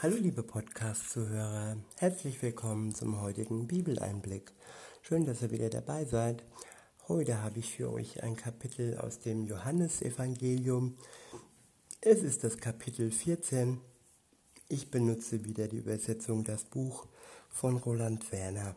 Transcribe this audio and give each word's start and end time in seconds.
Hallo 0.00 0.14
liebe 0.14 0.44
Podcast-Zuhörer, 0.44 1.76
herzlich 1.96 2.40
willkommen 2.40 2.94
zum 2.94 3.20
heutigen 3.20 3.66
Bibeleinblick. 3.66 4.52
Schön, 5.02 5.26
dass 5.26 5.42
ihr 5.42 5.50
wieder 5.50 5.70
dabei 5.70 6.04
seid. 6.04 6.44
Heute 7.08 7.42
habe 7.42 7.58
ich 7.58 7.72
für 7.74 7.90
euch 7.90 8.22
ein 8.22 8.36
Kapitel 8.36 8.96
aus 8.98 9.18
dem 9.18 9.44
Johannesevangelium. 9.44 10.96
Es 12.00 12.22
ist 12.22 12.44
das 12.44 12.58
Kapitel 12.58 13.10
14. 13.10 13.80
Ich 14.68 14.92
benutze 14.92 15.44
wieder 15.44 15.66
die 15.66 15.78
Übersetzung 15.78 16.44
Das 16.44 16.62
Buch 16.62 17.08
von 17.48 17.76
Roland 17.76 18.30
Werner. 18.30 18.76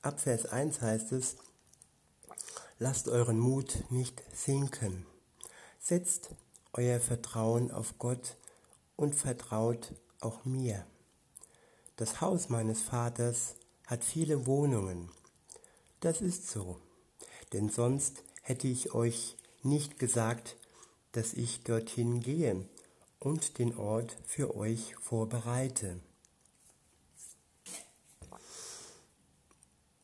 Ab 0.00 0.20
Vers 0.20 0.46
1 0.46 0.80
heißt 0.80 1.12
es, 1.12 1.36
Lasst 2.78 3.08
euren 3.08 3.38
Mut 3.38 3.84
nicht 3.90 4.22
sinken. 4.32 5.04
Setzt 5.78 6.30
euer 6.72 6.98
Vertrauen 6.98 7.70
auf 7.70 7.98
Gott 7.98 8.38
und 8.96 9.14
vertraut 9.14 9.94
auch 10.20 10.44
mir. 10.44 10.86
Das 11.96 12.20
Haus 12.20 12.48
meines 12.48 12.82
Vaters 12.82 13.54
hat 13.86 14.04
viele 14.04 14.46
Wohnungen. 14.46 15.10
Das 16.00 16.20
ist 16.20 16.50
so, 16.50 16.78
denn 17.52 17.70
sonst 17.70 18.22
hätte 18.42 18.68
ich 18.68 18.94
euch 18.94 19.36
nicht 19.62 19.98
gesagt, 19.98 20.56
dass 21.12 21.32
ich 21.32 21.62
dorthin 21.62 22.20
gehe 22.20 22.68
und 23.18 23.58
den 23.58 23.76
Ort 23.76 24.16
für 24.26 24.56
euch 24.56 24.94
vorbereite. 24.96 26.00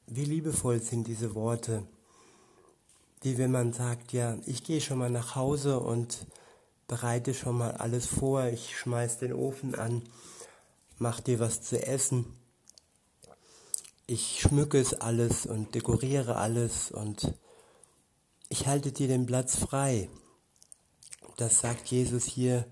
Wie 0.07 0.25
liebevoll 0.25 0.81
sind 0.81 1.07
diese 1.07 1.35
Worte, 1.35 1.87
wie 3.23 3.39
wenn 3.39 3.53
man 3.53 3.73
sagt, 3.73 4.13
ja, 4.13 4.37
ich 4.47 4.65
gehe 4.65 4.81
schon 4.81 4.99
mal 4.99 5.11
nach 5.11 5.37
Hause 5.37 5.79
und 5.81 6.27
bereite 6.89 7.35
schon 7.35 7.59
mal 7.59 7.73
alles 7.73 8.07
vor, 8.07 8.47
ich 8.47 8.77
schmeiß 8.77 9.19
den 9.19 9.33
Ofen 9.33 9.75
an, 9.75 10.03
mach 10.99 11.21
dir 11.21 11.41
was 11.41 11.63
zu 11.63 11.85
essen. 11.85 12.27
Ich 14.07 14.41
schmücke 14.41 14.79
es 14.79 14.95
alles 14.95 15.47
und 15.47 15.75
dekoriere 15.75 16.37
alles 16.37 16.91
und 16.91 17.35
ich 18.49 18.67
halte 18.67 18.93
dir 18.93 19.09
den 19.09 19.27
Platz 19.27 19.57
frei. 19.57 20.11
Das 21.37 21.61
sagt 21.61 21.89
Jesus 21.89 22.25
hier 22.25 22.67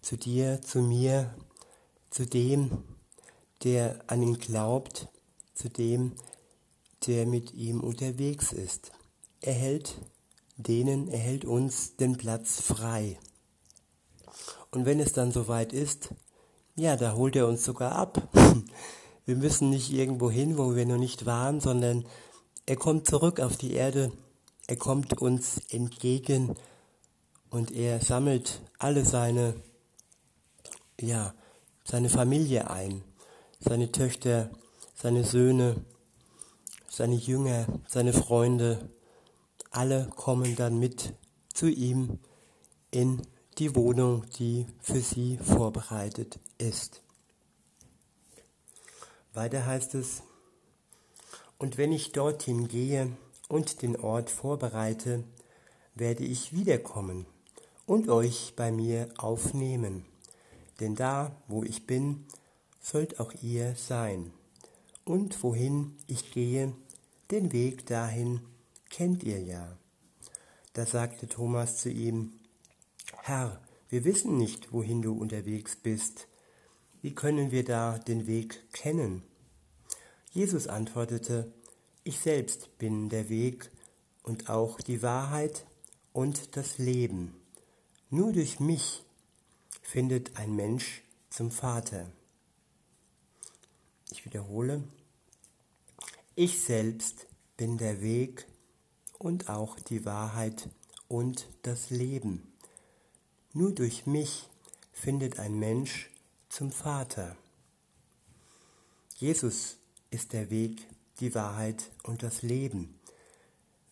zu 0.00 0.16
dir, 0.16 0.62
zu 0.62 0.80
mir, 0.80 1.34
zu 2.10 2.26
dem, 2.26 2.84
der 3.64 4.04
an 4.06 4.22
ihn 4.22 4.38
glaubt, 4.38 5.08
zu 5.54 5.68
dem, 5.68 6.12
der 7.06 7.26
mit 7.26 7.52
ihm 7.54 7.80
unterwegs 7.80 8.52
ist. 8.52 8.92
Er 9.40 9.54
hält 9.54 9.96
denen, 10.56 11.08
er 11.08 11.18
hält 11.18 11.44
uns 11.44 11.96
den 11.96 12.16
Platz 12.16 12.60
frei. 12.60 13.18
Und 14.72 14.86
wenn 14.86 15.00
es 15.00 15.12
dann 15.12 15.30
soweit 15.30 15.72
ist, 15.72 16.08
ja, 16.76 16.96
da 16.96 17.14
holt 17.14 17.36
er 17.36 17.46
uns 17.46 17.64
sogar 17.64 17.92
ab. 17.92 18.28
Wir 19.24 19.36
müssen 19.36 19.70
nicht 19.70 19.92
irgendwo 19.92 20.30
hin, 20.30 20.58
wo 20.58 20.74
wir 20.74 20.84
noch 20.84 20.98
nicht 20.98 21.26
waren, 21.26 21.60
sondern 21.60 22.04
er 22.66 22.74
kommt 22.74 23.06
zurück 23.06 23.38
auf 23.38 23.56
die 23.56 23.72
Erde, 23.72 24.10
er 24.66 24.74
kommt 24.74 25.20
uns 25.20 25.60
entgegen 25.70 26.56
und 27.48 27.70
er 27.70 28.00
sammelt 28.00 28.62
alle 28.78 29.04
seine, 29.04 29.54
ja, 31.00 31.34
seine 31.84 32.08
Familie 32.08 32.68
ein, 32.68 33.04
seine 33.60 33.92
Töchter, 33.92 34.50
seine 34.96 35.22
Söhne, 35.22 35.76
seine 36.88 37.14
Jünger, 37.14 37.66
seine 37.86 38.12
Freunde, 38.12 38.90
alle 39.70 40.10
kommen 40.16 40.56
dann 40.56 40.80
mit 40.80 41.14
zu 41.54 41.68
ihm 41.68 42.18
in 42.90 43.22
die 43.58 43.74
Wohnung, 43.74 44.24
die 44.38 44.66
für 44.80 45.00
sie 45.00 45.38
vorbereitet 45.38 46.38
ist. 46.58 47.02
Weiter 49.34 49.66
heißt 49.66 49.94
es, 49.94 50.22
und 51.58 51.78
wenn 51.78 51.92
ich 51.92 52.12
dorthin 52.12 52.68
gehe 52.68 53.12
und 53.48 53.82
den 53.82 53.96
Ort 53.96 54.30
vorbereite, 54.30 55.24
werde 55.94 56.24
ich 56.24 56.52
wiederkommen 56.52 57.26
und 57.86 58.08
euch 58.08 58.54
bei 58.56 58.72
mir 58.72 59.08
aufnehmen. 59.18 60.04
Denn 60.80 60.94
da, 60.94 61.36
wo 61.48 61.62
ich 61.62 61.86
bin, 61.86 62.26
sollt 62.80 63.20
auch 63.20 63.32
ihr 63.42 63.76
sein. 63.76 64.32
Und 65.04 65.42
wohin 65.42 65.96
ich 66.06 66.32
gehe, 66.32 66.72
den 67.30 67.52
Weg 67.52 67.86
dahin 67.86 68.40
kennt 68.90 69.22
ihr 69.22 69.40
ja. 69.40 69.76
Da 70.72 70.86
sagte 70.86 71.28
Thomas 71.28 71.78
zu 71.78 71.90
ihm, 71.90 72.32
Herr, 73.24 73.60
wir 73.88 74.04
wissen 74.04 74.36
nicht, 74.36 74.72
wohin 74.72 75.00
du 75.00 75.12
unterwegs 75.12 75.76
bist. 75.76 76.26
Wie 77.02 77.14
können 77.14 77.52
wir 77.52 77.64
da 77.64 78.00
den 78.00 78.26
Weg 78.26 78.64
kennen? 78.72 79.22
Jesus 80.32 80.66
antwortete, 80.66 81.52
Ich 82.02 82.18
selbst 82.18 82.76
bin 82.78 83.10
der 83.10 83.28
Weg 83.28 83.70
und 84.24 84.50
auch 84.50 84.80
die 84.80 85.02
Wahrheit 85.02 85.66
und 86.12 86.56
das 86.56 86.78
Leben. 86.78 87.32
Nur 88.10 88.32
durch 88.32 88.58
mich 88.58 89.04
findet 89.82 90.36
ein 90.36 90.56
Mensch 90.56 91.04
zum 91.30 91.52
Vater. 91.52 92.10
Ich 94.10 94.24
wiederhole, 94.24 94.82
ich 96.34 96.60
selbst 96.60 97.28
bin 97.56 97.78
der 97.78 98.00
Weg 98.00 98.48
und 99.20 99.48
auch 99.48 99.78
die 99.78 100.04
Wahrheit 100.04 100.68
und 101.06 101.46
das 101.62 101.90
Leben. 101.90 102.51
Nur 103.54 103.72
durch 103.72 104.06
mich 104.06 104.48
findet 104.92 105.38
ein 105.38 105.58
Mensch 105.58 106.10
zum 106.48 106.72
Vater. 106.72 107.36
Jesus 109.16 109.76
ist 110.10 110.32
der 110.32 110.48
Weg, 110.48 110.86
die 111.20 111.34
Wahrheit 111.34 111.90
und 112.02 112.22
das 112.22 112.40
Leben. 112.40 112.98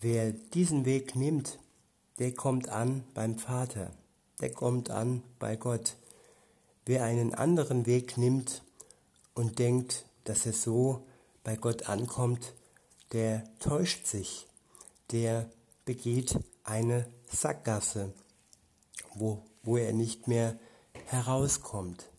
Wer 0.00 0.32
diesen 0.32 0.86
Weg 0.86 1.14
nimmt, 1.14 1.58
der 2.18 2.32
kommt 2.32 2.70
an 2.70 3.04
beim 3.12 3.38
Vater, 3.38 3.92
der 4.40 4.50
kommt 4.50 4.88
an 4.88 5.22
bei 5.38 5.56
Gott. 5.56 5.96
Wer 6.86 7.04
einen 7.04 7.34
anderen 7.34 7.84
Weg 7.84 8.16
nimmt 8.16 8.62
und 9.34 9.58
denkt, 9.58 10.06
dass 10.24 10.46
er 10.46 10.54
so 10.54 11.06
bei 11.44 11.56
Gott 11.56 11.86
ankommt, 11.86 12.54
der 13.12 13.44
täuscht 13.58 14.06
sich, 14.06 14.46
der 15.10 15.50
begeht 15.84 16.38
eine 16.64 17.06
Sackgasse, 17.30 18.14
wo 19.14 19.42
wo 19.62 19.76
er 19.76 19.92
nicht 19.92 20.28
mehr 20.28 20.58
herauskommt. 21.06 22.10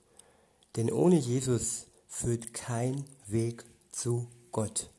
Denn 0.75 0.91
ohne 0.91 1.17
Jesus 1.17 1.87
führt 2.07 2.53
kein 2.53 3.05
Weg 3.27 3.63
zu 3.91 4.27
Gott. 4.51 4.89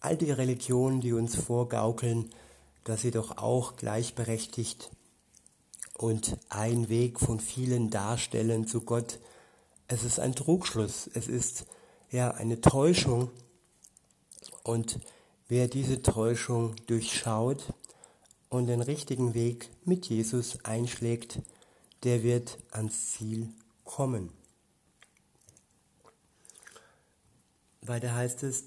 All 0.00 0.16
die 0.16 0.30
Religionen, 0.30 1.00
die 1.00 1.12
uns 1.12 1.34
vorgaukeln, 1.34 2.30
dass 2.84 3.02
sie 3.02 3.10
doch 3.10 3.38
auch 3.38 3.76
gleichberechtigt 3.76 4.90
und 5.96 6.36
ein 6.50 6.88
Weg 6.88 7.18
von 7.18 7.40
vielen 7.40 7.90
darstellen 7.90 8.66
zu 8.66 8.82
Gott, 8.82 9.18
es 9.88 10.04
ist 10.04 10.20
ein 10.20 10.34
Trugschluss, 10.34 11.08
es 11.14 11.28
ist 11.28 11.66
ja 12.10 12.30
eine 12.32 12.60
Täuschung 12.60 13.30
und 14.62 15.00
wer 15.48 15.68
diese 15.68 16.02
Täuschung 16.02 16.74
durchschaut 16.86 17.72
und 18.48 18.66
den 18.66 18.82
richtigen 18.82 19.34
Weg 19.34 19.70
mit 19.84 20.06
Jesus 20.06 20.64
einschlägt, 20.64 21.40
der 22.04 22.22
wird 22.22 22.58
ans 22.70 23.12
Ziel 23.12 23.52
kommen. 23.84 24.30
Weiter 27.80 28.14
heißt 28.14 28.42
es, 28.44 28.64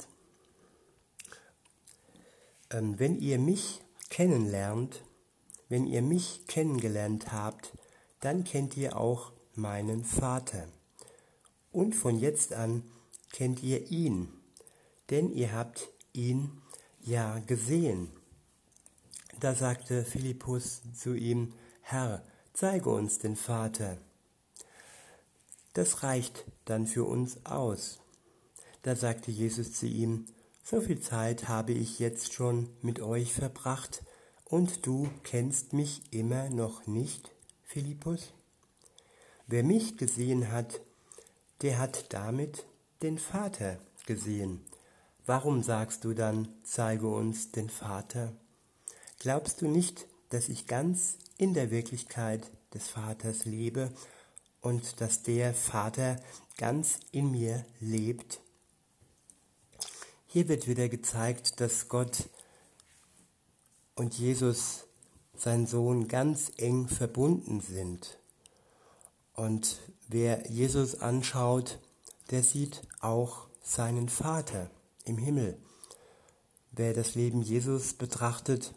ähm, 2.72 3.00
wenn 3.00 3.20
ihr 3.20 3.40
mich 3.40 3.82
kennenlernt, 4.10 5.04
wenn 5.70 5.88
ihr 5.88 6.02
mich 6.02 6.46
kennengelernt 6.48 7.32
habt, 7.32 7.74
dann 8.20 8.44
kennt 8.44 8.78
ihr 8.78 8.98
auch 8.98 9.32
meinen 9.56 10.04
Vater. 10.04 10.68
Und 11.72 11.96
von 11.96 12.20
jetzt 12.20 12.54
an 12.54 12.84
kennt 13.32 13.64
ihr 13.64 13.92
ihn, 13.92 14.30
denn 15.10 15.32
ihr 15.32 15.52
habt 15.52 15.90
ihn 16.14 16.62
ja 17.02 17.40
gesehen. 17.40 18.10
Da 19.40 19.54
sagte 19.54 20.04
Philippus 20.04 20.82
zu 20.96 21.14
ihm, 21.14 21.54
Herr, 21.82 22.24
zeige 22.60 22.90
uns 22.90 23.20
den 23.20 23.36
Vater. 23.36 24.00
Das 25.74 26.02
reicht 26.02 26.44
dann 26.66 26.88
für 26.88 27.04
uns 27.04 27.46
aus. 27.46 28.00
Da 28.82 28.96
sagte 28.96 29.30
Jesus 29.30 29.74
zu 29.74 29.86
ihm, 29.86 30.26
so 30.64 30.82
viel 30.82 31.00
Zeit 31.00 31.48
habe 31.48 31.74
ich 31.74 32.00
jetzt 32.00 32.34
schon 32.34 32.68
mit 32.82 33.00
euch 33.00 33.32
verbracht, 33.32 34.02
und 34.44 34.88
du 34.88 35.08
kennst 35.22 35.74
mich 35.74 36.02
immer 36.12 36.50
noch 36.50 36.88
nicht, 36.88 37.30
Philippus? 37.62 38.34
Wer 39.46 39.64
mich 39.64 39.98
gesehen 39.98 40.52
hat, 40.52 40.82
der 41.62 41.78
hat 41.78 42.12
damit 42.12 42.66
den 43.04 43.20
Vater 43.20 43.78
gesehen. 44.08 44.66
Warum 45.28 45.62
sagst 45.62 46.06
du 46.06 46.16
dann, 46.16 46.48
zeige 46.64 47.08
uns 47.08 47.52
den 47.52 47.70
Vater? 47.70 48.34
Glaubst 49.20 49.62
du 49.62 49.68
nicht, 49.68 50.08
dass 50.30 50.50
ich 50.50 50.66
ganz 50.66 51.18
in 51.38 51.54
der 51.54 51.72
Wirklichkeit 51.72 52.50
des 52.74 52.88
Vaters 52.88 53.46
lebe 53.46 53.92
und 54.62 55.02
dass 55.02 55.24
der 55.24 55.54
Vater 55.54 56.18
ganz 56.58 57.00
in 57.12 57.32
mir 57.32 57.66
lebt. 57.80 58.42
Hier 60.26 60.48
wird 60.48 60.68
wieder 60.68 60.90
gezeigt, 60.90 61.62
dass 61.62 61.88
Gott 61.88 62.30
und 63.96 64.18
Jesus, 64.18 64.86
sein 65.36 65.66
Sohn, 65.66 66.08
ganz 66.08 66.52
eng 66.58 66.88
verbunden 66.88 67.62
sind. 67.62 68.20
Und 69.34 69.80
wer 70.08 70.50
Jesus 70.50 71.02
anschaut, 71.02 71.80
der 72.30 72.44
sieht 72.44 72.82
auch 73.00 73.48
seinen 73.62 74.10
Vater 74.10 74.70
im 75.06 75.18
Himmel. 75.18 75.58
Wer 76.72 76.94
das 76.94 77.16
Leben 77.16 77.42
Jesus 77.42 77.94
betrachtet, 77.94 78.74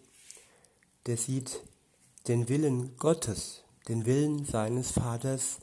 der 1.06 1.16
sieht 1.16 1.62
den 2.28 2.48
Willen 2.48 2.96
Gottes, 2.96 3.62
den 3.88 4.06
Willen 4.06 4.44
seines 4.44 4.92
Vaters, 4.92 5.58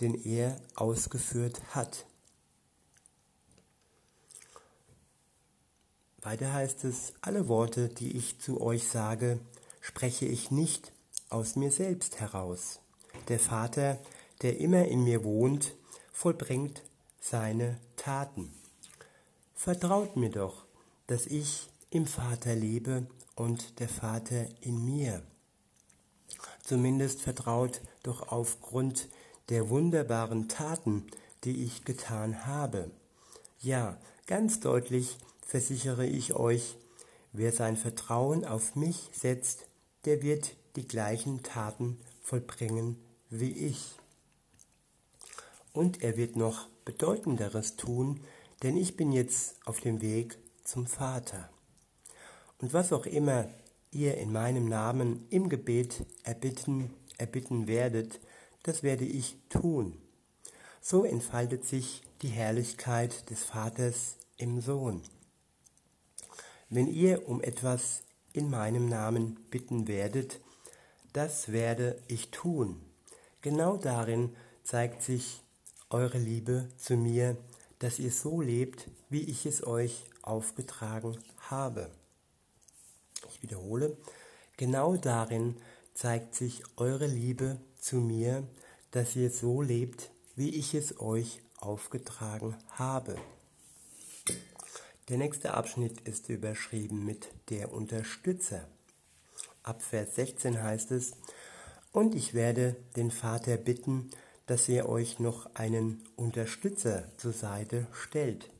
den 0.00 0.14
er 0.14 0.60
ausgeführt 0.74 1.62
hat. 1.74 2.06
Weiter 6.20 6.52
heißt 6.52 6.84
es, 6.84 7.14
alle 7.20 7.48
Worte, 7.48 7.88
die 7.88 8.16
ich 8.16 8.40
zu 8.40 8.60
euch 8.60 8.86
sage, 8.86 9.40
spreche 9.80 10.26
ich 10.26 10.50
nicht 10.50 10.92
aus 11.30 11.56
mir 11.56 11.72
selbst 11.72 12.20
heraus. 12.20 12.78
Der 13.28 13.40
Vater, 13.40 13.98
der 14.42 14.58
immer 14.58 14.84
in 14.86 15.02
mir 15.04 15.24
wohnt, 15.24 15.74
vollbringt 16.12 16.82
seine 17.20 17.80
Taten. 17.96 18.52
Vertraut 19.54 20.16
mir 20.16 20.30
doch, 20.30 20.66
dass 21.06 21.26
ich 21.26 21.68
im 21.90 22.06
Vater 22.06 22.54
lebe 22.54 23.06
und 23.34 23.80
der 23.80 23.88
Vater 23.88 24.46
in 24.60 24.84
mir. 24.84 25.22
Zumindest 26.62 27.20
vertraut 27.22 27.80
doch 28.02 28.28
aufgrund 28.28 29.08
der 29.48 29.68
wunderbaren 29.68 30.48
Taten, 30.48 31.06
die 31.44 31.64
ich 31.64 31.84
getan 31.84 32.46
habe. 32.46 32.90
Ja, 33.60 33.98
ganz 34.26 34.60
deutlich 34.60 35.18
versichere 35.44 36.06
ich 36.06 36.34
euch, 36.34 36.76
wer 37.32 37.52
sein 37.52 37.76
Vertrauen 37.76 38.44
auf 38.44 38.76
mich 38.76 39.10
setzt, 39.12 39.66
der 40.04 40.22
wird 40.22 40.54
die 40.76 40.86
gleichen 40.86 41.42
Taten 41.42 41.98
vollbringen 42.22 42.96
wie 43.28 43.52
ich. 43.52 43.96
Und 45.72 46.02
er 46.02 46.16
wird 46.16 46.36
noch 46.36 46.68
bedeutenderes 46.84 47.76
tun, 47.76 48.20
denn 48.62 48.76
ich 48.76 48.96
bin 48.96 49.10
jetzt 49.10 49.56
auf 49.64 49.80
dem 49.80 50.00
Weg 50.00 50.38
zum 50.64 50.86
Vater. 50.86 51.48
Und 52.58 52.72
was 52.72 52.92
auch 52.92 53.06
immer 53.06 53.48
ihr 53.92 54.16
in 54.16 54.32
meinem 54.32 54.68
Namen 54.68 55.26
im 55.30 55.48
Gebet 55.48 56.04
erbitten, 56.24 56.90
erbitten 57.18 57.66
werdet, 57.66 58.20
das 58.64 58.82
werde 58.82 59.04
ich 59.04 59.36
tun. 59.48 59.96
So 60.80 61.04
entfaltet 61.04 61.64
sich 61.64 62.02
die 62.22 62.28
Herrlichkeit 62.28 63.30
des 63.30 63.44
Vaters 63.44 64.16
im 64.36 64.60
Sohn. 64.60 65.02
Wenn 66.68 66.88
ihr 66.88 67.28
um 67.28 67.42
etwas 67.42 68.02
in 68.32 68.50
meinem 68.50 68.88
Namen 68.88 69.36
bitten 69.50 69.86
werdet, 69.86 70.40
das 71.12 71.52
werde 71.52 72.00
ich 72.08 72.30
tun. 72.30 72.80
Genau 73.42 73.76
darin 73.76 74.34
zeigt 74.64 75.02
sich 75.02 75.42
eure 75.90 76.18
Liebe 76.18 76.68
zu 76.78 76.96
mir, 76.96 77.36
dass 77.78 77.98
ihr 77.98 78.10
so 78.10 78.40
lebt, 78.40 78.88
wie 79.10 79.22
ich 79.22 79.44
es 79.44 79.66
euch 79.66 80.04
aufgetragen 80.22 81.18
habe. 81.50 81.90
Ich 83.28 83.42
wiederhole, 83.42 83.96
genau 84.56 84.96
darin 84.96 85.56
zeigt 85.94 86.34
sich 86.34 86.62
eure 86.76 87.06
Liebe 87.06 87.58
zu 87.78 87.96
mir, 87.96 88.46
dass 88.90 89.16
ihr 89.16 89.30
so 89.30 89.62
lebt, 89.62 90.10
wie 90.36 90.50
ich 90.50 90.74
es 90.74 91.00
euch 91.00 91.40
aufgetragen 91.58 92.56
habe. 92.70 93.16
Der 95.08 95.18
nächste 95.18 95.54
Abschnitt 95.54 96.00
ist 96.02 96.28
überschrieben 96.28 97.04
mit 97.04 97.28
der 97.50 97.72
Unterstützer. 97.72 98.68
Ab 99.62 99.82
Vers 99.82 100.14
16 100.14 100.62
heißt 100.62 100.90
es, 100.92 101.12
und 101.92 102.14
ich 102.14 102.34
werde 102.34 102.76
den 102.96 103.10
Vater 103.10 103.56
bitten, 103.56 104.10
dass 104.46 104.68
er 104.68 104.88
euch 104.88 105.18
noch 105.18 105.54
einen 105.54 106.02
Unterstützer 106.16 107.04
zur 107.16 107.32
Seite 107.32 107.86
stellt. 107.92 108.50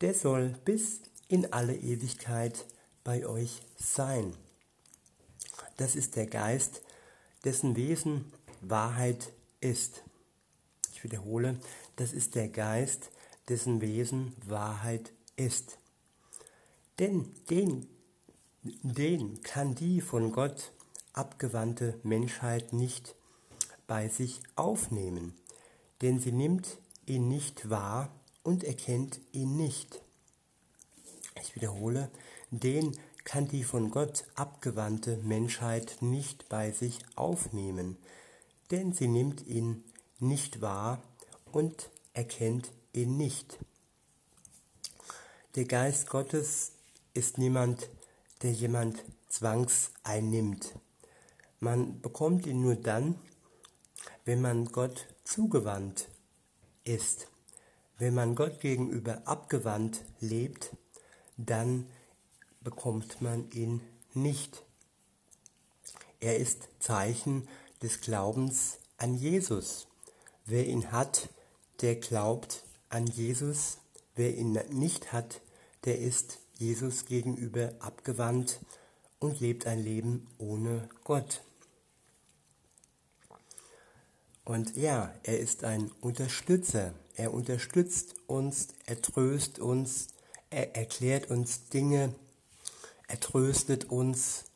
Der 0.00 0.14
soll 0.14 0.54
bis 0.64 1.00
in 1.28 1.52
alle 1.52 1.74
Ewigkeit 1.74 2.66
bei 3.04 3.26
euch 3.26 3.62
sein. 3.76 4.34
Das 5.76 5.96
ist 5.96 6.16
der 6.16 6.26
Geist, 6.26 6.82
dessen 7.44 7.76
Wesen 7.76 8.32
Wahrheit 8.60 9.32
ist. 9.60 10.04
Ich 10.92 11.02
wiederhole, 11.02 11.58
das 11.96 12.12
ist 12.12 12.34
der 12.34 12.48
Geist, 12.48 13.10
dessen 13.48 13.80
Wesen 13.80 14.36
Wahrheit 14.46 15.12
ist. 15.36 15.78
Denn 16.98 17.34
den, 17.50 17.88
den 18.62 19.42
kann 19.42 19.74
die 19.74 20.00
von 20.00 20.30
Gott 20.32 20.72
abgewandte 21.12 21.98
Menschheit 22.02 22.72
nicht 22.72 23.16
bei 23.86 24.08
sich 24.08 24.40
aufnehmen, 24.56 25.34
denn 26.00 26.20
sie 26.20 26.32
nimmt 26.32 26.78
ihn 27.06 27.28
nicht 27.28 27.68
wahr 27.68 28.14
und 28.42 28.64
erkennt 28.64 29.20
ihn 29.32 29.56
nicht. 29.56 30.02
Ich 31.42 31.54
wiederhole, 31.54 32.10
den 32.52 32.96
kann 33.24 33.48
die 33.48 33.64
von 33.64 33.90
Gott 33.90 34.24
abgewandte 34.34 35.16
Menschheit 35.18 35.96
nicht 36.00 36.48
bei 36.48 36.70
sich 36.70 36.98
aufnehmen, 37.16 37.96
denn 38.70 38.92
sie 38.92 39.08
nimmt 39.08 39.46
ihn 39.46 39.82
nicht 40.18 40.60
wahr 40.60 41.02
und 41.50 41.90
erkennt 42.12 42.70
ihn 42.92 43.16
nicht. 43.16 43.58
Der 45.54 45.64
Geist 45.64 46.08
Gottes 46.08 46.72
ist 47.14 47.38
niemand, 47.38 47.88
der 48.42 48.52
jemand 48.52 49.02
zwangs 49.28 49.90
einnimmt. 50.02 50.74
Man 51.58 52.00
bekommt 52.00 52.46
ihn 52.46 52.60
nur 52.60 52.76
dann, 52.76 53.14
wenn 54.24 54.40
man 54.40 54.66
Gott 54.66 55.06
zugewandt 55.24 56.08
ist. 56.84 57.28
Wenn 57.98 58.14
man 58.14 58.34
Gott 58.34 58.60
gegenüber 58.60 59.22
abgewandt 59.26 60.04
lebt, 60.20 60.70
dann 61.36 61.86
bekommt 62.64 63.20
man 63.20 63.50
ihn 63.50 63.80
nicht. 64.14 64.64
Er 66.20 66.38
ist 66.38 66.68
Zeichen 66.78 67.48
des 67.82 68.00
Glaubens 68.00 68.78
an 68.96 69.14
Jesus. 69.14 69.86
Wer 70.44 70.66
ihn 70.66 70.92
hat, 70.92 71.28
der 71.80 71.96
glaubt 71.96 72.64
an 72.88 73.06
Jesus 73.06 73.78
Wer 74.14 74.36
ihn 74.36 74.58
nicht 74.70 75.12
hat, 75.12 75.40
der 75.84 75.98
ist 75.98 76.38
Jesus 76.58 77.06
gegenüber 77.06 77.72
abgewandt 77.78 78.60
und 79.20 79.40
lebt 79.40 79.66
ein 79.66 79.82
Leben 79.82 80.26
ohne 80.36 80.88
Gott. 81.04 81.42
Und 84.44 84.76
ja, 84.76 85.14
er 85.22 85.38
ist 85.38 85.64
ein 85.64 85.90
Unterstützer. 86.00 86.92
Er 87.14 87.32
unterstützt 87.32 88.16
uns, 88.26 88.68
er 88.84 89.00
tröst 89.00 89.58
uns, 89.58 90.08
er 90.50 90.76
erklärt 90.76 91.30
uns 91.30 91.68
Dinge, 91.68 92.14
er 93.12 93.20
tröstet 93.20 93.90
uns 93.90 94.46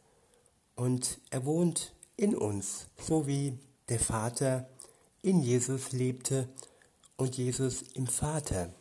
und 0.77 1.21
er 1.29 1.45
wohnt 1.45 1.93
in 2.17 2.35
uns, 2.35 2.87
so 2.99 3.27
wie 3.27 3.59
der 3.91 4.01
Vater 4.01 4.67
in 5.21 5.43
Jesus 5.43 5.93
lebte 5.93 6.49
und 7.19 7.37
Jesus 7.37 7.83
im 7.93 8.07
Vater. 8.07 8.73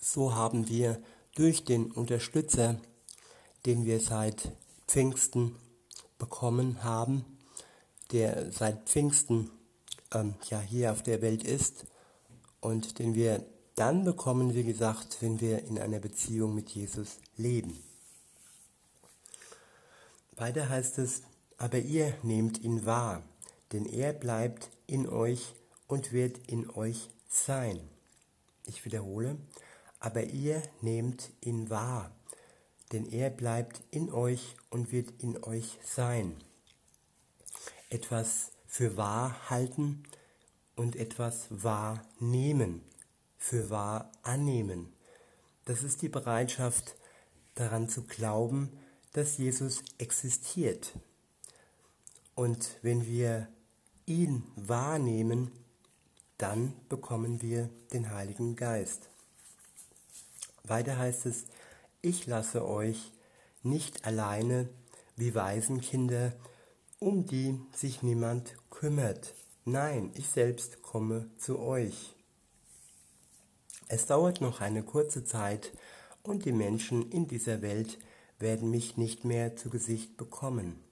So 0.00 0.36
haben 0.36 0.68
wir 0.68 1.02
durch 1.34 1.64
den 1.64 1.90
Unterstützer, 1.90 2.80
den 3.66 3.86
wir 3.86 3.98
seit 3.98 4.52
Pfingsten 4.86 5.56
bekommen 6.16 6.84
haben, 6.84 7.24
der 8.12 8.52
seit 8.52 8.88
Pfingsten 8.88 9.50
ähm, 10.12 10.36
ja 10.48 10.60
hier 10.60 10.92
auf 10.92 11.02
der 11.02 11.22
Welt 11.22 11.42
ist 11.42 11.86
und 12.60 13.00
den 13.00 13.16
wir 13.16 13.44
dann 13.74 14.04
bekommen, 14.04 14.54
wie 14.54 14.62
gesagt, 14.62 15.16
wenn 15.22 15.40
wir 15.40 15.64
in 15.64 15.76
einer 15.80 15.98
Beziehung 15.98 16.54
mit 16.54 16.70
Jesus 16.70 17.18
leben. 17.36 17.82
Weiter 20.36 20.68
heißt 20.68 20.98
es, 20.98 21.22
aber 21.58 21.78
ihr 21.78 22.16
nehmt 22.22 22.60
ihn 22.62 22.86
wahr, 22.86 23.22
denn 23.72 23.86
er 23.86 24.12
bleibt 24.12 24.70
in 24.86 25.08
euch 25.08 25.54
und 25.86 26.12
wird 26.12 26.38
in 26.48 26.70
euch 26.70 27.08
sein. 27.28 27.80
Ich 28.66 28.84
wiederhole, 28.84 29.36
aber 30.00 30.24
ihr 30.24 30.62
nehmt 30.80 31.30
ihn 31.40 31.70
wahr, 31.70 32.10
denn 32.92 33.06
er 33.06 33.30
bleibt 33.30 33.82
in 33.90 34.12
euch 34.12 34.56
und 34.70 34.90
wird 34.90 35.12
in 35.22 35.42
euch 35.44 35.78
sein. 35.84 36.36
Etwas 37.90 38.50
für 38.66 38.96
wahr 38.96 39.50
halten 39.50 40.02
und 40.74 40.96
etwas 40.96 41.46
wahrnehmen, 41.50 42.82
für 43.38 43.70
wahr 43.70 44.10
annehmen. 44.22 44.92
Das 45.64 45.84
ist 45.84 46.02
die 46.02 46.08
Bereitschaft, 46.08 46.96
daran 47.54 47.88
zu 47.88 48.02
glauben, 48.02 48.76
dass 49.14 49.38
Jesus 49.38 49.82
existiert. 49.98 50.92
Und 52.34 52.78
wenn 52.82 53.06
wir 53.06 53.48
ihn 54.06 54.42
wahrnehmen, 54.56 55.50
dann 56.36 56.74
bekommen 56.88 57.40
wir 57.40 57.70
den 57.92 58.10
Heiligen 58.10 58.56
Geist. 58.56 59.08
Weiter 60.64 60.98
heißt 60.98 61.26
es, 61.26 61.44
ich 62.02 62.26
lasse 62.26 62.66
euch 62.66 63.12
nicht 63.62 64.04
alleine 64.04 64.68
wie 65.16 65.34
Waisenkinder, 65.34 66.34
um 66.98 67.24
die 67.24 67.58
sich 67.74 68.02
niemand 68.02 68.56
kümmert. 68.68 69.34
Nein, 69.64 70.10
ich 70.14 70.28
selbst 70.28 70.82
komme 70.82 71.30
zu 71.38 71.60
euch. 71.60 72.14
Es 73.86 74.06
dauert 74.06 74.40
noch 74.40 74.60
eine 74.60 74.82
kurze 74.82 75.24
Zeit 75.24 75.72
und 76.22 76.46
die 76.46 76.52
Menschen 76.52 77.10
in 77.12 77.28
dieser 77.28 77.62
Welt 77.62 77.98
werden 78.38 78.70
mich 78.70 78.96
nicht 78.96 79.24
mehr 79.24 79.56
zu 79.56 79.70
Gesicht 79.70 80.16
bekommen. 80.16 80.82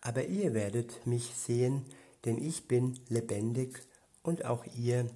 Aber 0.00 0.26
ihr 0.26 0.54
werdet 0.54 1.06
mich 1.06 1.34
sehen, 1.34 1.84
denn 2.24 2.42
ich 2.42 2.68
bin 2.68 2.98
lebendig 3.08 3.82
und 4.22 4.44
auch 4.44 4.64
ihr 4.76 5.08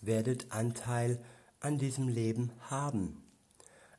werdet 0.00 0.52
Anteil 0.52 1.18
an 1.60 1.78
diesem 1.78 2.08
Leben 2.08 2.52
haben. 2.60 3.22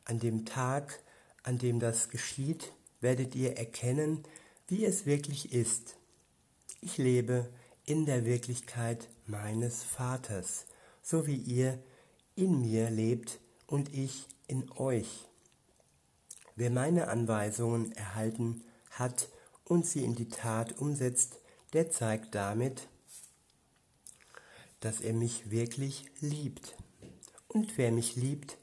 An 0.06 0.20
dem 0.20 0.46
Tag, 0.46 1.02
an 1.44 1.58
dem 1.58 1.80
das 1.80 2.10
geschieht, 2.10 2.72
werdet 3.02 3.36
ihr 3.36 3.58
erkennen, 3.58 4.24
wie 4.68 4.86
es 4.86 5.06
wirklich 5.06 5.54
ist. 5.54 5.98
Ich 6.82 6.98
lebe 6.98 7.50
in 7.86 8.06
der 8.06 8.26
Wirklichkeit 8.26 9.10
meines 9.26 9.84
Vaters, 9.84 10.66
so 11.02 11.26
wie 11.28 11.38
ihr 11.38 11.80
in 12.36 12.62
mir 12.62 12.90
lebt 12.90 13.40
und 13.66 13.94
ich 13.94 14.28
in 14.48 14.70
euch. 14.72 15.27
Wer 16.58 16.72
meine 16.72 17.08
Anweisungen 17.08 17.92
erhalten 17.92 18.64
hat 18.90 19.30
und 19.64 19.86
sie 19.86 20.04
in 20.04 20.16
die 20.16 20.28
Tat 20.28 20.80
umsetzt, 20.80 21.38
der 21.74 21.92
zeigt 21.92 22.34
damit, 22.34 22.88
dass 24.80 25.00
er 25.00 25.14
mich 25.14 25.52
wirklich 25.52 26.06
liebt. 26.20 26.76
Und 27.48 27.78
wer 27.78 27.92
mich 27.92 28.16
liebt, 28.16 28.58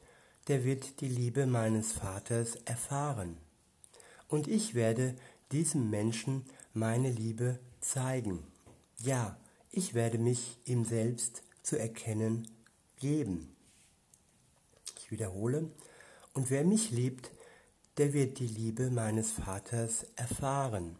der 0.49 0.65
wird 0.65 1.01
die 1.03 1.09
Liebe 1.09 1.47
meines 1.47 1.93
Vaters 1.93 2.57
erfahren. 2.65 3.37
Und 4.27 4.49
ich 4.49 4.75
werde 4.75 5.15
diesem 5.53 5.89
Menschen 5.89 6.47
meine 6.73 7.13
Liebe 7.13 7.61
zeigen. 7.81 8.43
Ja, 8.99 9.39
ich 9.71 9.95
werde 9.95 10.19
mich 10.19 10.59
ihm 10.65 10.85
selbst 10.85 11.45
zu 11.63 11.79
erkennen 11.79 12.49
geben. 12.97 13.55
Ich 14.99 15.13
wiederhole, 15.13 15.71
und 16.33 16.51
wer 16.51 16.65
mich 16.65 16.91
liebt, 16.91 17.31
der 17.99 18.13
wird 18.13 18.39
die 18.39 18.47
Liebe 18.47 18.91
meines 18.91 19.33
Vaters 19.33 20.07
erfahren. 20.17 20.97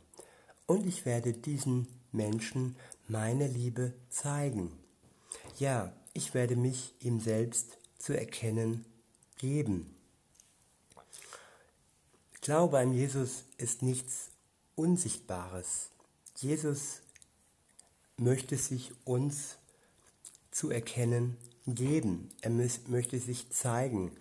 Und 0.67 0.87
ich 0.87 1.05
werde 1.05 1.33
diesen 1.33 1.89
Menschen 2.13 2.77
meine 3.09 3.49
Liebe 3.49 3.93
zeigen. 4.09 4.73
Ja, 5.59 5.93
ich 6.13 6.35
werde 6.35 6.57
mich 6.57 6.95
ihm 7.01 7.21
selbst 7.21 7.77
zu 7.99 8.17
erkennen 8.17 8.85
geben. 9.39 9.95
Glaube 12.41 12.79
an 12.79 12.93
Jesus 12.93 13.45
ist 13.59 13.83
nichts 13.83 14.31
Unsichtbares. 14.75 15.91
Jesus 16.37 17.01
möchte 18.17 18.57
sich 18.57 18.93
uns 19.05 19.57
zu 20.51 20.71
erkennen 20.71 21.37
geben. 21.67 22.31
Er 22.43 22.51
möchte 22.51 23.19
sich 23.19 23.51
zeigen 23.51 24.13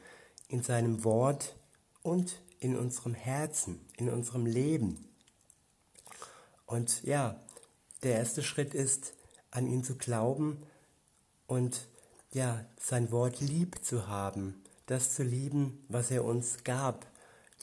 in 0.48 0.64
seinem 0.64 1.04
Wort 1.04 1.56
und 2.02 2.40
in 2.64 2.78
unserem 2.78 3.14
Herzen, 3.14 3.82
in 3.98 4.10
unserem 4.10 4.46
Leben. 4.46 5.06
Und 6.66 7.04
ja, 7.04 7.40
der 8.04 8.16
erste 8.16 8.42
Schritt 8.42 8.74
ist, 8.74 9.14
an 9.52 9.68
ihn 9.68 9.84
zu 9.84 9.96
glauben 9.96 10.64
und 11.46 11.88
ja, 12.32 12.66
sein 12.80 13.12
Wort 13.12 13.42
lieb 13.42 13.84
zu 13.84 14.08
haben, 14.08 14.64
das 14.86 15.14
zu 15.14 15.24
lieben, 15.24 15.86
was 15.90 16.10
er 16.10 16.24
uns 16.24 16.64
gab, 16.64 17.06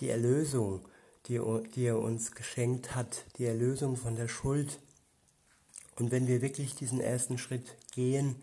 die 0.00 0.10
Erlösung, 0.10 0.86
die, 1.26 1.40
die 1.74 1.86
er 1.86 1.98
uns 1.98 2.32
geschenkt 2.32 2.94
hat, 2.94 3.24
die 3.38 3.46
Erlösung 3.46 3.96
von 3.96 4.16
der 4.16 4.28
Schuld. 4.28 4.80
Und 5.96 6.10
wenn 6.10 6.26
wir 6.26 6.42
wirklich 6.42 6.74
diesen 6.74 7.00
ersten 7.00 7.38
Schritt 7.38 7.74
gehen 7.92 8.36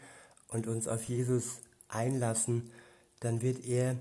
und 0.48 0.68
uns 0.68 0.88
auf 0.88 1.04
Jesus 1.04 1.60
einlassen, 1.88 2.72
dann 3.20 3.42
wird 3.42 3.64
er 3.64 3.96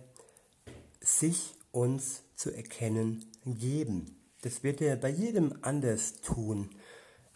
sich 1.00 1.54
uns 1.70 2.22
zu 2.36 2.52
erkennen 2.52 3.24
geben. 3.44 4.16
Das 4.42 4.62
wird 4.62 4.80
er 4.80 4.96
bei 4.96 5.08
jedem 5.08 5.54
anders 5.62 6.20
tun. 6.20 6.70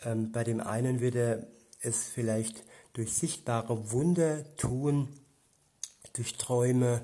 Ähm, 0.04 0.30
bei 0.30 0.44
dem 0.44 0.60
einen 0.60 1.00
wird 1.00 1.16
er 1.16 1.46
es 1.80 2.04
vielleicht 2.04 2.64
durch 2.92 3.12
sichtbare 3.12 3.90
Wunder 3.90 4.44
tun, 4.56 5.08
durch 6.12 6.36
Träume. 6.36 7.02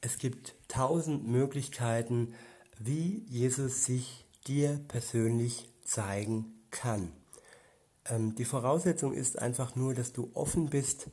Es 0.00 0.18
gibt 0.18 0.54
tausend 0.68 1.26
Möglichkeiten, 1.26 2.34
wie 2.78 3.24
Jesus 3.28 3.84
sich 3.84 4.26
dir 4.46 4.80
persönlich 4.88 5.68
zeigen 5.84 6.54
kann. 6.70 7.12
Ähm, 8.06 8.34
die 8.34 8.44
Voraussetzung 8.44 9.12
ist 9.12 9.38
einfach 9.38 9.76
nur, 9.76 9.94
dass 9.94 10.12
du 10.12 10.30
offen 10.34 10.70
bist, 10.70 11.08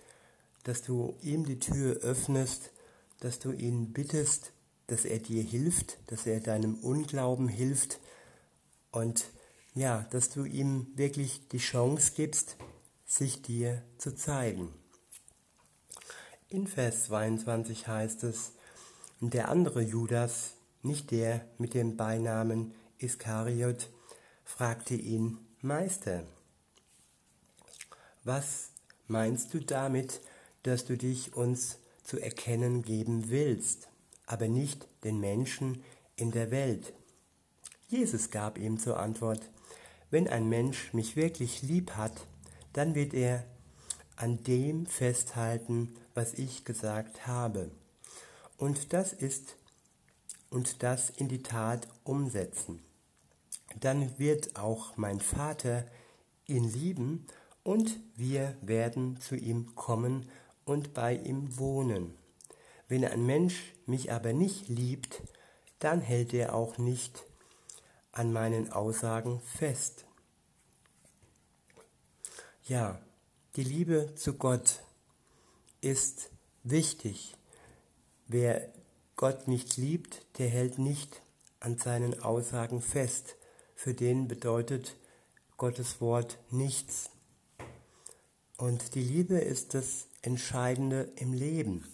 dass 0.63 0.81
du 0.81 1.15
ihm 1.21 1.45
die 1.45 1.59
Tür 1.59 1.97
öffnest, 1.97 2.71
dass 3.19 3.39
du 3.39 3.51
ihn 3.51 3.93
bittest, 3.93 4.51
dass 4.87 5.05
er 5.05 5.19
dir 5.19 5.43
hilft, 5.43 5.97
dass 6.07 6.25
er 6.25 6.39
deinem 6.39 6.75
Unglauben 6.75 7.47
hilft 7.47 7.99
und 8.91 9.25
ja, 9.73 10.05
dass 10.11 10.29
du 10.29 10.45
ihm 10.45 10.87
wirklich 10.95 11.47
die 11.49 11.57
Chance 11.57 12.13
gibst, 12.15 12.55
sich 13.05 13.41
dir 13.41 13.83
zu 13.97 14.15
zeigen. 14.15 14.73
In 16.49 16.67
Vers 16.67 17.05
22 17.05 17.87
heißt 17.87 18.23
es, 18.23 18.53
der 19.19 19.49
andere 19.49 19.81
Judas, 19.81 20.53
nicht 20.83 21.11
der 21.11 21.45
mit 21.57 21.73
dem 21.73 21.97
Beinamen 21.97 22.73
Iskariot, 22.99 23.89
fragte 24.43 24.93
ihn, 24.93 25.39
Meister, 25.61 26.23
was 28.23 28.69
meinst 29.07 29.53
du 29.53 29.59
damit, 29.59 30.21
dass 30.63 30.85
du 30.85 30.97
dich 30.97 31.35
uns 31.35 31.79
zu 32.03 32.19
erkennen 32.19 32.83
geben 32.83 33.29
willst, 33.29 33.87
aber 34.25 34.47
nicht 34.47 34.87
den 35.03 35.19
Menschen 35.19 35.83
in 36.15 36.31
der 36.31 36.51
Welt? 36.51 36.93
Jesus 37.87 38.31
gab 38.31 38.57
ihm 38.57 38.79
zur 38.79 38.99
Antwort, 38.99 39.49
wenn 40.09 40.27
ein 40.27 40.49
Mensch 40.49 40.93
mich 40.93 41.15
wirklich 41.15 41.61
lieb 41.61 41.91
hat, 41.91 42.25
dann 42.73 42.95
wird 42.95 43.13
er 43.13 43.45
an 44.15 44.43
dem 44.43 44.85
festhalten, 44.85 45.95
was 46.13 46.33
ich 46.33 46.63
gesagt 46.63 47.27
habe. 47.27 47.71
Und 48.57 48.93
das 48.93 49.13
ist 49.13 49.57
und 50.49 50.83
das 50.83 51.09
in 51.09 51.27
die 51.27 51.43
Tat 51.43 51.87
umsetzen. 52.03 52.81
Dann 53.79 54.17
wird 54.17 54.55
auch 54.55 54.95
mein 54.95 55.19
Vater 55.19 55.85
ihn 56.47 56.63
lieben 56.63 57.25
und 57.63 57.99
wir 58.15 58.55
werden 58.61 59.19
zu 59.19 59.35
ihm 59.35 59.75
kommen 59.75 60.29
und 60.63 60.93
bei 60.93 61.15
ihm 61.15 61.57
wohnen. 61.57 62.13
Wenn 62.87 63.03
ein 63.03 63.25
Mensch 63.25 63.73
mich 63.87 64.11
aber 64.11 64.33
nicht 64.33 64.69
liebt, 64.69 65.23
dann 65.79 66.01
hält 66.01 66.33
er 66.33 66.53
auch 66.53 66.77
nicht 66.77 67.23
an 68.11 68.31
meinen 68.31 68.71
Aussagen 68.71 69.41
fest. 69.41 70.05
Ja, 72.63 72.99
die 73.55 73.63
Liebe 73.63 74.13
zu 74.15 74.33
Gott 74.33 74.81
ist 75.81 76.29
wichtig. 76.63 77.35
Wer 78.27 78.71
Gott 79.15 79.47
nicht 79.47 79.77
liebt, 79.77 80.25
der 80.37 80.49
hält 80.49 80.77
nicht 80.77 81.21
an 81.59 81.77
seinen 81.77 82.21
Aussagen 82.21 82.81
fest. 82.81 83.35
Für 83.75 83.93
den 83.93 84.27
bedeutet 84.27 84.95
Gottes 85.57 86.01
Wort 86.01 86.37
nichts. 86.51 87.09
Und 88.57 88.95
die 88.95 89.03
Liebe 89.03 89.37
ist 89.37 89.73
das 89.73 90.07
Entscheidende 90.21 91.11
im 91.17 91.33
Leben 91.33 91.85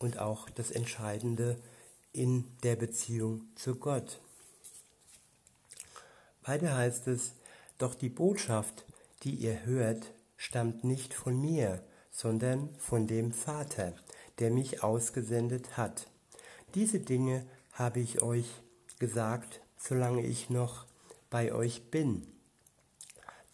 und 0.00 0.18
auch 0.18 0.50
das 0.50 0.72
Entscheidende 0.72 1.56
in 2.12 2.44
der 2.64 2.74
Beziehung 2.74 3.42
zu 3.54 3.76
Gott. 3.76 4.18
Weiter 6.42 6.74
heißt 6.76 7.06
es, 7.06 7.34
doch 7.78 7.94
die 7.94 8.08
Botschaft, 8.08 8.84
die 9.22 9.34
ihr 9.34 9.64
hört, 9.64 10.12
stammt 10.36 10.82
nicht 10.82 11.14
von 11.14 11.40
mir, 11.40 11.84
sondern 12.10 12.74
von 12.76 13.06
dem 13.06 13.30
Vater, 13.30 13.94
der 14.38 14.50
mich 14.50 14.82
ausgesendet 14.82 15.76
hat. 15.76 16.08
Diese 16.74 16.98
Dinge 16.98 17.46
habe 17.72 18.00
ich 18.00 18.22
euch 18.22 18.46
gesagt, 18.98 19.60
solange 19.76 20.22
ich 20.22 20.50
noch 20.50 20.86
bei 21.28 21.52
euch 21.52 21.90
bin. 21.90 22.26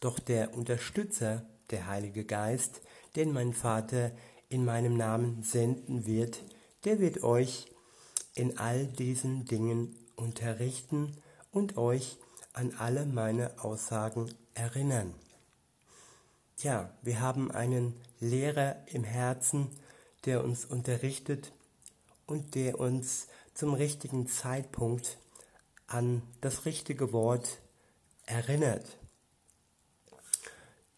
Doch 0.00 0.19
der 0.19 0.55
Unterstützer, 0.55 1.45
der 1.71 1.87
Heilige 1.87 2.25
Geist, 2.25 2.81
den 3.17 3.33
mein 3.33 3.53
Vater 3.53 4.12
in 4.49 4.65
meinem 4.65 4.97
Namen 4.97 5.43
senden 5.43 6.07
wird, 6.07 6.43
der 6.85 7.00
wird 7.00 7.23
euch 7.23 7.67
in 8.35 8.59
all 8.59 8.87
diesen 8.87 9.45
Dingen 9.45 9.97
unterrichten 10.15 11.17
und 11.50 11.76
euch 11.76 12.19
an 12.53 12.73
alle 12.79 13.07
meine 13.07 13.62
Aussagen 13.62 14.31
erinnern. 14.55 15.15
ja, 16.61 16.91
wir 17.03 17.21
haben 17.21 17.50
einen 17.50 17.95
Lehrer 18.19 18.76
im 18.87 19.05
Herzen, 19.05 19.69
der 20.25 20.43
uns 20.43 20.65
unterrichtet 20.65 21.53
und 22.26 22.55
der 22.55 22.81
uns 22.81 23.29
zum 23.55 23.75
richtigen 23.75 24.26
Zeitpunkt 24.26 25.19
an 25.87 26.23
das 26.41 26.65
richtige 26.65 27.12
Wort 27.12 27.59
erinnert. 28.25 28.99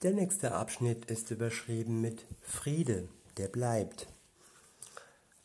Der 0.03 0.13
nächste 0.13 0.53
Abschnitt 0.53 1.07
ist 1.07 1.31
überschrieben 1.31 2.01
mit 2.01 2.25
Friede, 2.41 3.09
der 3.39 3.49
bleibt. 3.49 4.09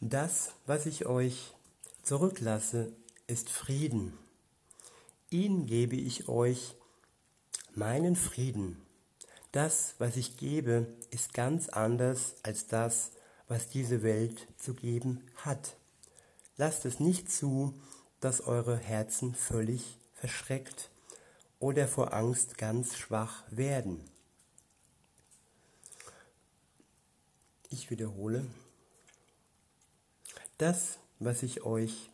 Das, 0.01 0.51
was 0.65 0.85
ich 0.85 1.05
euch 1.05 1.53
zurücklasse, 2.01 2.91
ist 3.27 3.49
Frieden. 3.49 4.17
Ihn 5.29 5.65
gebe 5.65 5.95
ich 5.95 6.27
euch 6.27 6.75
meinen 7.73 8.15
Frieden. 8.15 8.85
Das, 9.51 9.95
was 9.99 10.17
ich 10.17 10.37
gebe, 10.37 10.87
ist 11.11 11.33
ganz 11.33 11.69
anders 11.69 12.35
als 12.43 12.67
das, 12.67 13.11
was 13.47 13.69
diese 13.69 14.03
Welt 14.03 14.47
zu 14.57 14.73
geben 14.73 15.21
hat. 15.37 15.77
Lasst 16.57 16.85
es 16.85 16.99
nicht 16.99 17.31
zu, 17.31 17.73
dass 18.19 18.41
eure 18.41 18.77
Herzen 18.77 19.35
völlig 19.35 19.97
verschreckt 20.13 20.89
oder 21.59 21.87
vor 21.87 22.13
Angst 22.13 22.57
ganz 22.57 22.95
schwach 22.95 23.43
werden. 23.49 24.03
Ich 27.73 27.89
wiederhole, 27.89 28.45
das, 30.59 30.99
was 31.17 31.41
ich 31.41 31.63
euch 31.63 32.11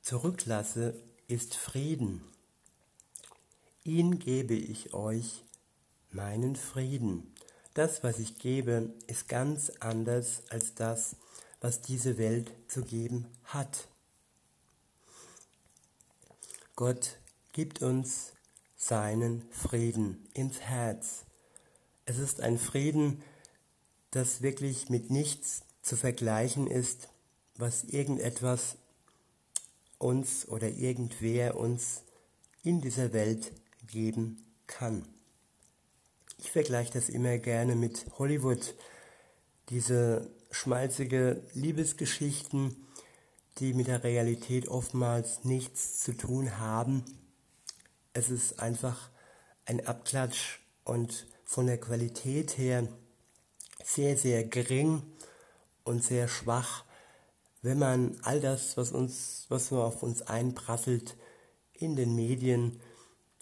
zurücklasse, 0.00 0.94
ist 1.28 1.54
Frieden. 1.54 2.24
Ihn 3.84 4.18
gebe 4.20 4.54
ich 4.54 4.94
euch, 4.94 5.44
meinen 6.10 6.56
Frieden. 6.56 7.34
Das, 7.74 8.02
was 8.04 8.18
ich 8.20 8.38
gebe, 8.38 8.94
ist 9.06 9.28
ganz 9.28 9.68
anders 9.80 10.44
als 10.48 10.74
das, 10.74 11.16
was 11.60 11.82
diese 11.82 12.16
Welt 12.16 12.54
zu 12.68 12.86
geben 12.86 13.26
hat. 13.44 13.86
Gott 16.74 17.18
gibt 17.52 17.82
uns 17.82 18.32
seinen 18.76 19.42
Frieden 19.50 20.26
ins 20.32 20.58
Herz. 20.58 21.26
Es 22.06 22.16
ist 22.16 22.40
ein 22.40 22.58
Frieden, 22.58 23.22
das 24.12 24.42
wirklich 24.42 24.88
mit 24.88 25.10
nichts 25.10 25.62
zu 25.82 25.96
vergleichen 25.96 26.68
ist, 26.68 27.08
was 27.56 27.84
irgendetwas 27.84 28.76
uns 29.98 30.46
oder 30.48 30.68
irgendwer 30.68 31.56
uns 31.56 32.02
in 32.62 32.80
dieser 32.80 33.12
Welt 33.12 33.52
geben 33.86 34.44
kann. 34.66 35.06
Ich 36.38 36.50
vergleiche 36.50 36.92
das 36.92 37.08
immer 37.08 37.38
gerne 37.38 37.74
mit 37.74 38.06
Hollywood, 38.18 38.74
diese 39.70 40.30
schmalzige 40.50 41.42
Liebesgeschichten, 41.54 42.76
die 43.58 43.74
mit 43.74 43.86
der 43.86 44.04
Realität 44.04 44.68
oftmals 44.68 45.44
nichts 45.44 46.00
zu 46.00 46.12
tun 46.12 46.58
haben. 46.58 47.04
Es 48.12 48.28
ist 48.28 48.60
einfach 48.60 49.10
ein 49.64 49.86
Abklatsch 49.86 50.60
und 50.84 51.26
von 51.44 51.66
der 51.66 51.78
Qualität 51.78 52.58
her 52.58 52.88
sehr, 53.84 54.16
sehr 54.16 54.44
gering 54.44 55.02
und 55.84 56.02
sehr 56.02 56.28
schwach, 56.28 56.84
wenn 57.62 57.78
man 57.78 58.16
all 58.22 58.40
das, 58.40 58.76
was 58.76 58.92
uns, 58.92 59.46
was 59.48 59.70
nur 59.70 59.84
auf 59.84 60.02
uns 60.02 60.22
einprasselt, 60.22 61.16
in 61.72 61.96
den 61.96 62.14
Medien, 62.14 62.80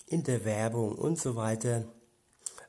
in 0.06 0.24
der 0.24 0.44
Werbung 0.44 0.94
und 0.94 1.18
so 1.18 1.36
weiter, 1.36 1.84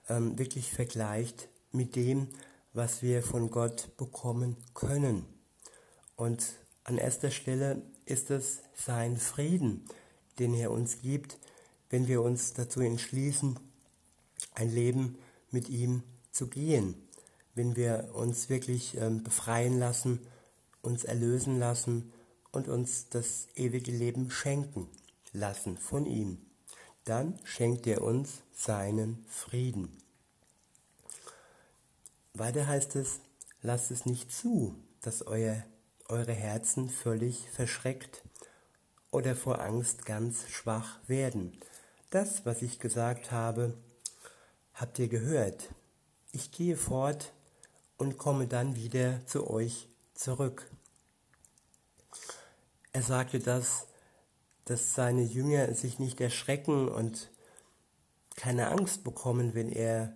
ähm, 0.10 0.38
wirklich 0.38 0.72
vergleicht 0.72 1.50
mit 1.72 1.96
dem, 1.96 2.28
was 2.74 3.02
wir 3.02 3.22
von 3.22 3.50
Gott 3.50 3.96
bekommen 3.98 4.58
können. 4.74 5.26
Und 6.16 6.44
an 6.84 6.98
erster 6.98 7.32
Stelle 7.32 7.82
ist 8.06 8.32
es 8.32 8.60
sein 8.74 9.18
Frieden, 9.18 9.86
den 10.40 10.54
er 10.54 10.72
uns 10.72 11.02
gibt, 11.02 11.38
wenn 11.90 12.08
wir 12.08 12.22
uns 12.22 12.54
dazu 12.54 12.82
entschließen, 12.82 13.60
ein 14.56 14.70
Leben 14.74 15.18
mit 15.52 15.70
ihm 15.70 16.04
zu 16.32 16.48
gehen 16.48 16.96
wenn 17.56 17.76
wir 17.76 18.12
uns 18.14 18.50
wirklich 18.50 18.98
ähm, 18.98 19.24
befreien 19.24 19.80
lassen, 19.80 20.20
uns 20.82 21.04
erlösen 21.04 21.60
lassen 21.60 22.12
und 22.52 22.68
uns 22.68 23.10
das 23.10 23.48
ewige 23.56 23.92
Leben 23.92 24.32
schenken 24.32 24.88
lassen 25.34 25.78
von 25.78 26.06
ihm. 26.06 26.40
Dann 27.04 27.40
schenkt 27.44 27.88
er 27.88 28.02
uns 28.02 28.42
seinen 28.54 29.26
Frieden. 29.28 29.98
Weiter 32.34 32.68
heißt 32.68 32.96
es, 32.96 33.20
lasst 33.62 33.92
es 33.92 34.06
nicht 34.06 34.32
zu, 34.32 34.76
dass 35.02 35.26
euer, 35.28 35.64
eure 36.08 36.34
Herzen 36.34 36.90
völlig 36.90 37.50
verschreckt 37.50 38.24
oder 39.10 39.36
vor 39.36 39.62
Angst 39.62 40.06
ganz 40.06 40.48
schwach 40.50 41.00
werden. 41.08 41.58
Das, 42.10 42.46
was 42.46 42.62
ich 42.62 42.80
gesagt 42.80 43.32
habe, 43.32 43.74
habt 44.74 45.00
ihr 45.00 45.08
gehört. 45.08 45.70
Ich 46.32 46.52
gehe 46.52 46.78
fort 46.78 47.34
und 48.02 48.18
komme 48.18 48.48
dann 48.48 48.76
wieder 48.76 49.24
zu 49.28 49.48
euch 49.48 49.88
zurück. 50.16 50.68
Er 52.94 53.04
sagte 53.04 53.40
das, 53.40 53.86
dass 54.66 54.96
seine 54.96 55.22
Jünger 55.22 55.72
sich 55.76 56.00
nicht 56.00 56.20
erschrecken 56.20 56.90
und 56.90 57.30
keine 58.36 58.70
Angst 58.70 59.04
bekommen, 59.04 59.54
wenn 59.54 59.72
er 59.72 60.16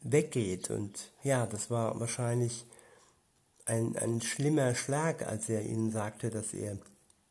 weggeht. 0.00 0.70
Und 0.70 1.12
ja, 1.22 1.44
das 1.46 1.70
war 1.70 2.00
wahrscheinlich 2.00 2.64
ein, 3.66 3.98
ein 3.98 4.22
schlimmer 4.22 4.74
Schlag, 4.74 5.26
als 5.26 5.50
er 5.50 5.66
ihnen 5.66 5.90
sagte, 5.90 6.30
dass 6.30 6.54
er 6.54 6.78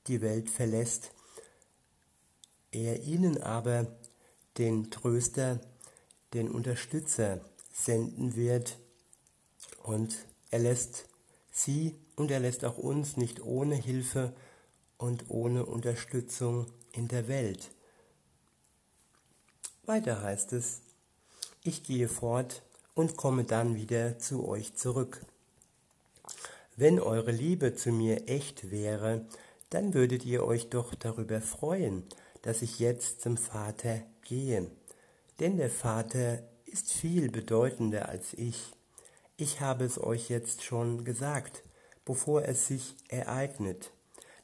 die 0.05 0.21
Welt 0.21 0.47
verlässt. 0.47 1.09
Er 2.71 3.01
ihnen 3.01 3.41
aber 3.41 3.87
den 4.59 4.91
Tröster, 4.91 5.59
den 6.35 6.51
Unterstützer 6.51 7.41
senden 7.73 8.35
wird, 8.35 8.77
und 9.87 10.17
er 10.51 10.59
lässt 10.59 11.05
sie 11.49 11.95
und 12.17 12.29
er 12.29 12.41
lässt 12.41 12.65
auch 12.65 12.77
uns 12.77 13.15
nicht 13.15 13.41
ohne 13.41 13.75
Hilfe 13.75 14.33
und 14.97 15.29
ohne 15.29 15.65
Unterstützung 15.65 16.67
in 16.91 17.07
der 17.07 17.27
Welt. 17.29 17.71
Weiter 19.85 20.21
heißt 20.21 20.51
es, 20.53 20.81
ich 21.63 21.83
gehe 21.83 22.09
fort 22.09 22.63
und 22.95 23.15
komme 23.15 23.45
dann 23.45 23.75
wieder 23.75 24.19
zu 24.19 24.47
euch 24.47 24.75
zurück. 24.75 25.25
Wenn 26.75 26.99
eure 26.99 27.31
Liebe 27.31 27.73
zu 27.73 27.91
mir 27.91 28.27
echt 28.27 28.69
wäre, 28.69 29.25
dann 29.69 29.93
würdet 29.93 30.25
ihr 30.25 30.43
euch 30.43 30.69
doch 30.69 30.95
darüber 30.95 31.39
freuen, 31.39 32.03
dass 32.41 32.61
ich 32.61 32.79
jetzt 32.79 33.21
zum 33.21 33.37
Vater 33.37 34.01
gehe. 34.23 34.69
Denn 35.39 35.57
der 35.57 35.69
Vater 35.69 36.43
ist 36.65 36.91
viel 36.91 37.31
bedeutender 37.31 38.09
als 38.09 38.33
ich. 38.33 38.76
Ich 39.39 39.61
habe 39.61 39.85
es 39.85 40.01
euch 40.01 40.29
jetzt 40.29 40.63
schon 40.63 41.05
gesagt, 41.05 41.61
bevor 42.05 42.45
es 42.45 42.65
sich 42.65 42.95
ereignet, 43.07 43.91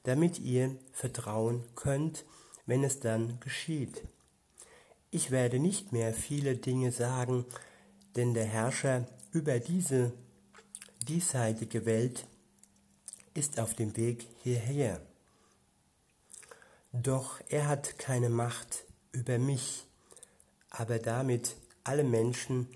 damit 0.04 0.38
ihr 0.38 0.78
vertrauen 0.92 1.64
könnt, 1.74 2.26
wenn 2.68 2.84
es 2.84 3.00
dann 3.00 3.40
geschieht. 3.40 4.04
Ich 5.10 5.32
werde 5.32 5.58
nicht 5.58 5.94
mehr 5.94 6.14
viele 6.14 6.56
Dinge 6.56 6.92
sagen, 6.92 7.44
denn 8.16 8.36
der 8.36 8.46
Herrscher 8.46 9.08
über 9.32 9.60
diese 9.60 10.14
diesseitige 11.08 11.88
Welt 11.88 12.28
ist 13.34 13.60
auf 13.60 13.74
dem 13.74 13.98
Weg 13.98 14.28
hierher. 14.44 15.02
Doch 16.92 17.42
er 17.50 17.68
hat 17.68 17.98
keine 17.98 18.30
Macht 18.30 18.86
über 19.12 19.40
mich, 19.40 19.88
aber 20.70 21.00
damit 21.00 21.56
alle 21.84 22.04
Menschen 22.04 22.68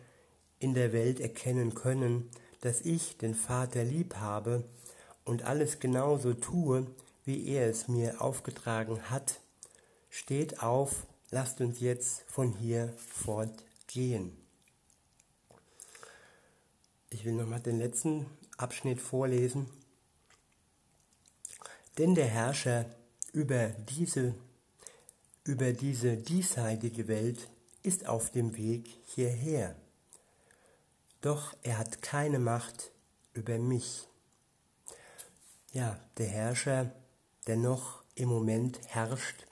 in 0.60 0.74
der 0.74 0.94
Welt 0.94 1.20
erkennen 1.20 1.76
können, 1.76 2.30
dass 2.62 2.82
ich 2.82 3.18
den 3.18 3.36
Vater 3.36 3.84
lieb 3.84 4.16
habe 4.16 4.64
und 5.24 5.44
alles 5.44 5.80
genauso 5.80 6.34
tue, 6.34 6.88
wie 7.26 7.48
er 7.48 7.70
es 7.70 7.88
mir 7.88 8.22
aufgetragen 8.22 9.10
hat, 9.10 9.40
steht 10.10 10.64
auf, 10.64 11.06
lasst 11.30 11.62
uns 11.62 11.80
jetzt 11.80 12.24
von 12.28 12.54
hier 12.54 12.94
fortgehen. 12.98 14.36
Ich 17.10 17.26
will 17.26 17.34
nochmal 17.34 17.60
den 17.60 17.78
letzten 17.78 18.26
Abschnitt 18.58 19.00
vorlesen. 19.00 19.68
Denn 21.98 22.16
der 22.16 22.28
Herrscher 22.28 22.86
über 23.34 23.70
diese, 23.70 24.36
über 25.44 25.74
diese 25.74 26.18
diesseitige 26.18 27.08
Welt 27.08 27.50
ist 27.84 28.08
auf 28.08 28.32
dem 28.32 28.58
Weg 28.58 28.90
hierher 29.06 29.76
doch 31.28 31.54
er 31.62 31.78
hat 31.78 32.02
keine 32.02 32.40
Macht 32.40 32.92
über 33.34 33.58
mich. 33.60 34.08
Ja, 35.74 36.00
der 36.18 36.28
Herrscher, 36.28 36.90
der 37.48 37.58
noch 37.58 38.02
im 38.16 38.30
Moment 38.30 38.80
herrscht 38.88 39.46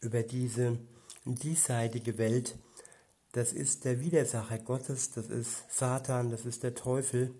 über 0.00 0.22
diese 0.22 0.78
diesseitige 1.26 2.16
Welt, 2.16 2.56
das 3.32 3.52
ist 3.52 3.84
der 3.84 4.00
Widersacher 4.00 4.58
Gottes, 4.60 5.10
das 5.10 5.28
ist 5.28 5.70
Satan, 5.70 6.30
das 6.30 6.46
ist 6.46 6.62
der 6.62 6.74
Teufel. 6.74 7.34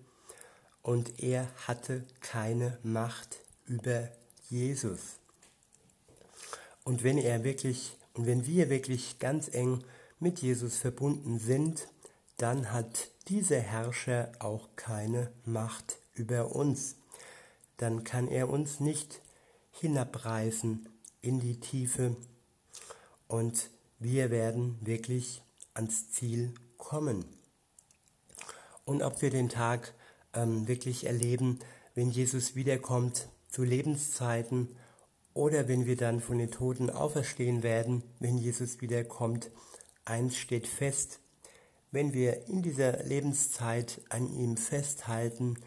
Und 0.83 1.19
er 1.23 1.47
hatte 1.67 2.05
keine 2.19 2.77
Macht 2.83 3.39
über 3.65 4.09
Jesus. 4.47 5.17
Und 6.83 7.03
wenn 7.03 7.17
er 7.17 7.43
wirklich, 7.43 7.97
und 8.13 8.27
wenn 8.27 8.45
wir 8.45 8.69
wirklich 8.69 9.17
ganz 9.17 9.47
eng 9.51 9.83
mit 10.19 10.39
Jesus 10.39 10.77
verbunden 10.77 11.39
sind, 11.39 11.87
dann 12.41 12.71
hat 12.71 13.11
dieser 13.27 13.59
Herrscher 13.59 14.31
auch 14.39 14.69
keine 14.75 15.31
Macht 15.45 15.99
über 16.13 16.55
uns. 16.55 16.95
Dann 17.77 18.03
kann 18.03 18.27
er 18.27 18.49
uns 18.49 18.79
nicht 18.79 19.21
hinabreißen 19.71 20.89
in 21.21 21.39
die 21.39 21.59
Tiefe 21.59 22.15
und 23.27 23.69
wir 23.99 24.31
werden 24.31 24.79
wirklich 24.81 25.43
ans 25.75 26.11
Ziel 26.11 26.53
kommen. 26.77 27.25
Und 28.85 29.03
ob 29.03 29.21
wir 29.21 29.29
den 29.29 29.49
Tag 29.49 29.93
ähm, 30.33 30.67
wirklich 30.67 31.05
erleben, 31.05 31.59
wenn 31.93 32.09
Jesus 32.09 32.55
wiederkommt 32.55 33.27
zu 33.49 33.63
Lebenszeiten 33.63 34.75
oder 35.35 35.67
wenn 35.67 35.85
wir 35.85 35.95
dann 35.95 36.19
von 36.19 36.39
den 36.39 36.49
Toten 36.49 36.89
auferstehen 36.89 37.61
werden, 37.61 38.03
wenn 38.19 38.37
Jesus 38.37 38.81
wiederkommt, 38.81 39.51
eins 40.05 40.37
steht 40.37 40.67
fest, 40.67 41.19
wenn 41.91 42.13
wir 42.13 42.47
in 42.47 42.61
dieser 42.61 43.03
Lebenszeit 43.03 44.01
an 44.09 44.33
ihm 44.33 44.57
festhalten, 44.57 45.57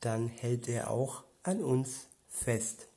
dann 0.00 0.28
hält 0.28 0.68
er 0.68 0.90
auch 0.90 1.24
an 1.42 1.62
uns 1.62 2.08
fest. 2.28 2.88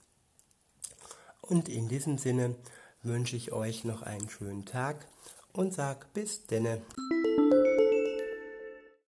Und 1.41 1.69
in 1.69 1.87
diesem 1.87 2.17
Sinne 2.17 2.55
wünsche 3.03 3.35
ich 3.35 3.51
euch 3.51 3.83
noch 3.83 4.01
einen 4.01 4.29
schönen 4.29 4.65
Tag 4.65 5.07
und 5.53 5.73
sag 5.73 6.13
bis 6.13 6.45
denne. 6.45 6.81